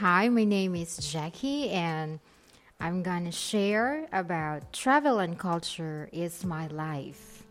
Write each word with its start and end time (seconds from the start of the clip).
Hi, 0.00 0.28
my 0.28 0.44
name 0.44 0.74
is 0.74 0.98
Jackie, 0.98 1.70
and 1.70 2.20
I'm 2.78 3.02
gonna 3.02 3.32
share 3.32 4.06
about 4.12 4.70
travel 4.70 5.20
and 5.20 5.38
culture 5.38 6.10
is 6.12 6.44
my 6.44 6.66
life. 6.66 7.44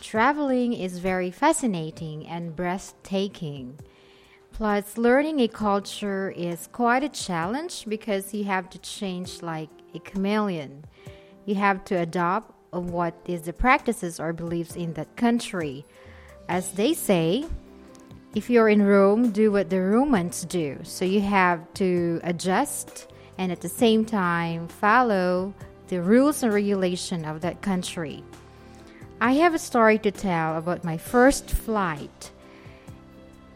Traveling 0.00 0.72
is 0.72 0.98
very 0.98 1.30
fascinating 1.30 2.26
and 2.26 2.56
breathtaking. 2.56 3.78
Plus, 4.52 4.98
learning 4.98 5.38
a 5.38 5.46
culture 5.46 6.34
is 6.36 6.68
quite 6.72 7.04
a 7.04 7.08
challenge 7.08 7.84
because 7.86 8.34
you 8.34 8.42
have 8.42 8.68
to 8.70 8.78
change 8.78 9.40
like 9.40 9.70
a 9.94 10.00
chameleon. 10.00 10.86
You 11.44 11.54
have 11.54 11.84
to 11.84 11.94
adopt 11.94 12.52
what 12.72 13.14
is 13.26 13.42
the 13.42 13.52
practices 13.52 14.18
or 14.18 14.32
beliefs 14.32 14.74
in 14.74 14.94
that 14.94 15.14
country. 15.14 15.84
As 16.48 16.72
they 16.72 16.94
say, 16.94 17.46
if 18.36 18.50
you're 18.50 18.68
in 18.68 18.82
Rome, 18.82 19.30
do 19.30 19.50
what 19.50 19.70
the 19.70 19.80
Romans 19.80 20.44
do. 20.44 20.78
So 20.82 21.06
you 21.06 21.22
have 21.22 21.72
to 21.72 22.20
adjust 22.22 23.06
and 23.38 23.50
at 23.50 23.62
the 23.62 23.68
same 23.70 24.04
time 24.04 24.68
follow 24.68 25.54
the 25.88 26.02
rules 26.02 26.42
and 26.42 26.52
regulation 26.52 27.24
of 27.24 27.40
that 27.40 27.62
country. 27.62 28.22
I 29.22 29.32
have 29.40 29.54
a 29.54 29.58
story 29.58 29.98
to 30.00 30.10
tell 30.10 30.58
about 30.58 30.84
my 30.84 30.98
first 30.98 31.48
flight. 31.48 32.30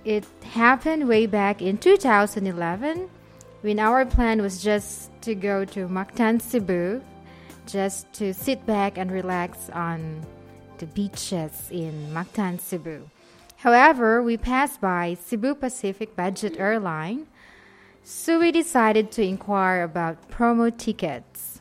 It 0.07 0.25
happened 0.45 1.07
way 1.07 1.27
back 1.27 1.61
in 1.61 1.77
2011 1.77 3.11
when 3.61 3.79
our 3.79 4.07
plan 4.07 4.41
was 4.41 4.63
just 4.63 5.11
to 5.21 5.35
go 5.35 5.67
to 5.67 5.89
Mactan, 5.89 6.41
Cebu, 6.41 7.03
just 7.67 8.11
to 8.15 8.33
sit 8.33 8.65
back 8.65 8.97
and 8.97 9.13
relax 9.13 9.69
on 9.75 10.25
the 10.79 10.87
beaches 10.87 11.69
in 11.71 11.93
Mactan, 12.15 12.59
Cebu. 12.59 13.11
However, 13.61 14.23
we 14.23 14.39
passed 14.39 14.81
by 14.81 15.19
Cebu 15.23 15.55
Pacific 15.55 16.17
Budget 16.17 16.57
Airline, 16.59 17.27
so 18.03 18.41
we 18.41 18.53
decided 18.53 19.13
to 19.13 19.23
inquire 19.23 19.83
about 19.83 20.31
promo 20.31 20.75
tickets. 20.75 21.61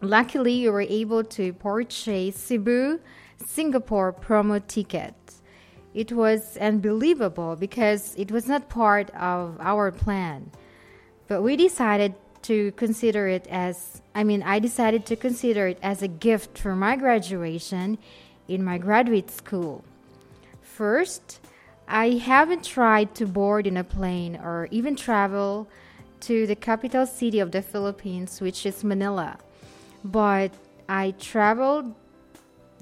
Luckily, 0.00 0.60
we 0.60 0.70
were 0.70 0.82
able 0.82 1.24
to 1.24 1.52
purchase 1.54 2.36
Cebu 2.36 3.00
Singapore 3.44 4.12
promo 4.12 4.64
tickets. 4.64 5.42
It 5.92 6.12
was 6.12 6.56
unbelievable 6.56 7.56
because 7.56 8.14
it 8.14 8.30
was 8.30 8.46
not 8.46 8.68
part 8.68 9.10
of 9.10 9.56
our 9.58 9.90
plan. 9.90 10.52
But 11.26 11.42
we 11.42 11.56
decided 11.56 12.14
to 12.42 12.70
consider 12.76 13.26
it 13.26 13.48
as 13.48 14.02
I 14.14 14.22
mean, 14.22 14.44
I 14.44 14.60
decided 14.60 15.04
to 15.06 15.16
consider 15.16 15.66
it 15.66 15.80
as 15.82 16.00
a 16.00 16.06
gift 16.06 16.56
for 16.56 16.76
my 16.76 16.94
graduation 16.94 17.98
in 18.46 18.62
my 18.62 18.78
graduate 18.78 19.32
school. 19.32 19.82
First, 20.78 21.40
I 21.88 22.10
haven't 22.10 22.62
tried 22.62 23.16
to 23.16 23.26
board 23.26 23.66
in 23.66 23.76
a 23.76 23.82
plane 23.82 24.36
or 24.36 24.68
even 24.70 24.94
travel 24.94 25.66
to 26.20 26.46
the 26.46 26.54
capital 26.54 27.04
city 27.04 27.40
of 27.40 27.50
the 27.50 27.62
Philippines, 27.62 28.40
which 28.40 28.64
is 28.64 28.84
Manila. 28.84 29.38
But 30.04 30.52
I 30.88 31.16
traveled 31.18 31.96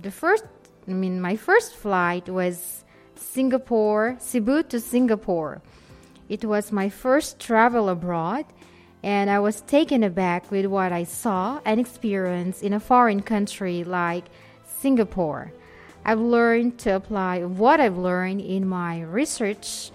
the 0.02 0.10
first, 0.10 0.44
I 0.86 0.92
mean, 0.92 1.22
my 1.22 1.36
first 1.36 1.72
flight 1.74 2.28
was 2.28 2.84
Singapore, 3.14 4.16
Cebu 4.20 4.64
to 4.64 4.78
Singapore. 4.78 5.62
It 6.28 6.44
was 6.44 6.70
my 6.70 6.90
first 6.90 7.40
travel 7.40 7.88
abroad, 7.88 8.44
and 9.02 9.30
I 9.30 9.38
was 9.38 9.62
taken 9.62 10.02
aback 10.02 10.50
with 10.50 10.66
what 10.66 10.92
I 10.92 11.04
saw 11.04 11.62
and 11.64 11.80
experienced 11.80 12.62
in 12.62 12.74
a 12.74 12.78
foreign 12.90 13.22
country 13.22 13.84
like 13.84 14.26
Singapore. 14.66 15.54
I've 16.08 16.20
learned 16.20 16.78
to 16.86 16.94
apply 16.94 17.42
what 17.42 17.80
I've 17.80 17.98
learned 17.98 18.40
in 18.40 18.64
my 18.68 19.00
research 19.00 19.90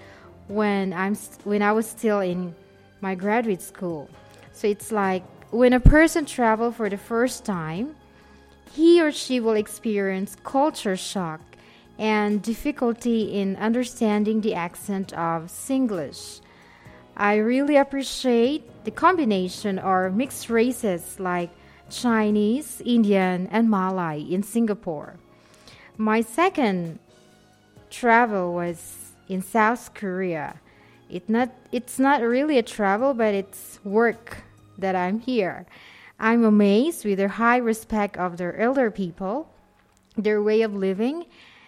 when 0.49 0.91
I'm 0.91 1.15
when 1.45 1.61
I 1.61 1.71
was 1.71 1.87
still 1.87 2.19
in 2.19 2.53
my 2.99 3.15
graduate 3.15 3.61
school. 3.61 4.09
So 4.51 4.67
it's 4.67 4.91
like 4.91 5.23
when 5.51 5.71
a 5.71 5.79
person 5.79 6.25
travels 6.25 6.75
for 6.75 6.89
the 6.89 6.97
first 6.97 7.45
time, 7.45 7.95
he 8.73 9.01
or 9.01 9.13
she 9.13 9.39
will 9.39 9.53
experience 9.53 10.35
culture 10.43 10.97
shock 10.97 11.39
and 11.97 12.41
difficulty 12.41 13.39
in 13.39 13.55
understanding 13.55 14.41
the 14.41 14.53
accent 14.53 15.13
of 15.13 15.47
Singlish. 15.47 16.41
I 17.15 17.35
really 17.35 17.77
appreciate 17.77 18.83
the 18.83 18.91
combination 18.91 19.79
or 19.79 20.09
mixed 20.09 20.49
races 20.49 21.21
like 21.21 21.51
Chinese, 21.89 22.81
Indian, 22.85 23.47
and 23.47 23.69
Malay 23.69 24.19
in 24.19 24.43
Singapore. 24.43 25.15
My 25.97 26.21
second 26.21 26.99
travel 27.89 28.53
was 28.53 29.13
in 29.27 29.41
South 29.41 29.93
Korea. 29.93 30.59
It 31.09 31.29
not 31.29 31.49
it's 31.71 31.99
not 31.99 32.21
really 32.21 32.57
a 32.57 32.63
travel, 32.63 33.13
but 33.13 33.33
it's 33.33 33.79
work 33.83 34.43
that 34.77 34.95
I'm 34.95 35.19
here. 35.19 35.65
I'm 36.19 36.43
amazed 36.43 37.03
with 37.03 37.17
their 37.17 37.27
high 37.27 37.57
respect 37.57 38.15
of 38.17 38.37
their 38.37 38.57
elder 38.57 38.91
people, 38.91 39.49
their 40.15 40.41
way 40.41 40.61
of 40.61 40.75
living, 40.75 41.25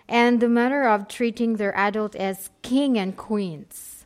and 0.08 0.40
the 0.40 0.48
manner 0.48 0.88
of 0.88 1.08
treating 1.08 1.56
their 1.56 1.76
adult 1.76 2.16
as 2.16 2.50
king 2.62 2.98
and 2.98 3.18
queens. 3.18 4.06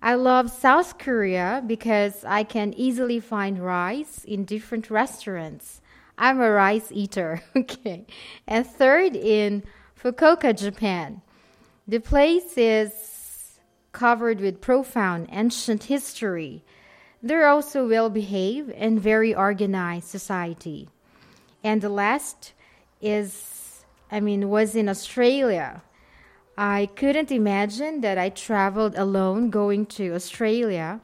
I 0.00 0.14
love 0.14 0.50
South 0.50 0.98
Korea 0.98 1.62
because 1.66 2.24
I 2.24 2.44
can 2.44 2.72
easily 2.74 3.18
find 3.18 3.58
rice 3.58 4.24
in 4.24 4.44
different 4.44 4.90
restaurants. 4.90 5.80
I'm 6.18 6.40
a 6.40 6.50
rice 6.50 6.90
eater. 6.90 7.42
okay. 7.56 8.04
And 8.46 8.66
third, 8.66 9.14
in 9.14 9.62
Fukuoka, 9.98 10.58
Japan. 10.58 11.22
The 11.86 12.00
place 12.00 12.58
is 12.58 13.60
covered 13.92 14.40
with 14.40 14.60
profound 14.60 15.28
ancient 15.30 15.84
history. 15.84 16.64
They're 17.22 17.48
also 17.48 17.88
well 17.88 18.10
behaved 18.10 18.70
and 18.70 19.00
very 19.00 19.34
organized 19.34 20.08
society. 20.08 20.88
And 21.64 21.80
the 21.80 21.88
last 21.88 22.52
is, 23.00 23.84
I 24.10 24.20
mean, 24.20 24.50
was 24.50 24.74
in 24.74 24.88
Australia. 24.88 25.82
I 26.56 26.90
couldn't 26.96 27.30
imagine 27.30 28.00
that 28.02 28.18
I 28.18 28.28
traveled 28.30 28.96
alone 28.96 29.50
going 29.50 29.86
to 29.86 30.14
Australia 30.14 31.00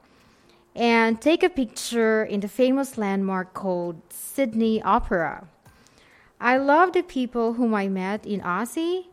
and 0.74 1.20
take 1.20 1.42
a 1.42 1.48
picture 1.48 2.24
in 2.24 2.40
the 2.40 2.48
famous 2.48 2.98
landmark 2.98 3.54
called 3.54 4.00
Sydney 4.08 4.82
Opera. 4.82 5.46
I 6.40 6.56
love 6.56 6.92
the 6.92 7.02
people 7.02 7.54
whom 7.54 7.74
I 7.74 7.88
met 7.88 8.26
in 8.26 8.40
Aussie, 8.40 9.06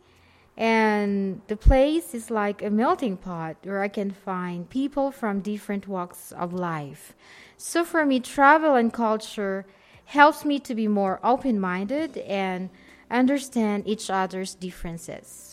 and 0.58 1.42
the 1.48 1.56
place 1.56 2.14
is 2.14 2.30
like 2.30 2.62
a 2.62 2.70
melting 2.70 3.18
pot 3.18 3.58
where 3.64 3.82
I 3.82 3.88
can 3.88 4.12
find 4.12 4.70
people 4.70 5.12
from 5.12 5.40
different 5.40 5.88
walks 5.88 6.32
of 6.32 6.54
life. 6.54 7.14
So 7.58 7.86
for 7.86 8.06
me, 8.06 8.20
travel 8.20 8.76
and 8.76 8.92
culture 8.92 9.66
helps 10.06 10.44
me 10.44 10.60
to 10.60 10.76
be 10.76 10.88
more 10.88 11.20
open 11.24 11.60
minded 11.60 12.18
and 12.18 12.70
understand 13.10 13.88
each 13.88 14.10
other's 14.10 14.56
differences. 14.56 15.51